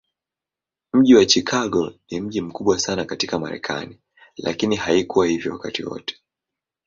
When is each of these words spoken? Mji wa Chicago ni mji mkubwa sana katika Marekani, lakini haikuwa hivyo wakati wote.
Mji 0.93 1.15
wa 1.15 1.25
Chicago 1.29 1.93
ni 2.11 2.21
mji 2.21 2.41
mkubwa 2.41 2.79
sana 2.79 3.05
katika 3.05 3.39
Marekani, 3.39 3.99
lakini 4.37 4.75
haikuwa 4.75 5.27
hivyo 5.27 5.51
wakati 5.51 5.83
wote. 5.85 6.15